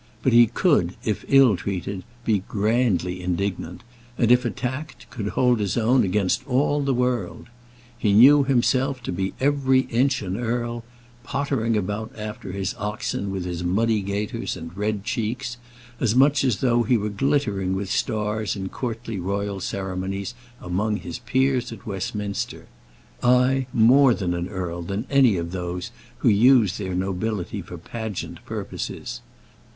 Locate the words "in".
18.55-18.69